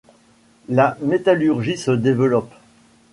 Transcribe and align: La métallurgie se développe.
La 0.67 0.97
métallurgie 1.01 1.77
se 1.77 1.91
développe. 1.91 2.51